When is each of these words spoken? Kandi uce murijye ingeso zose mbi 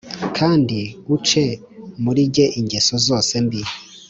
Kandi 0.37 0.79
uce 1.15 1.43
murijye 2.03 2.45
ingeso 2.59 2.93
zose 3.07 3.33
mbi 3.45 3.61